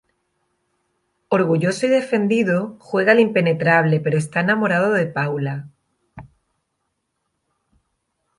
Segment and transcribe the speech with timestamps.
[1.29, 5.69] Orgulloso y defendido, juega al impenetrable pero está enamorado de Paula.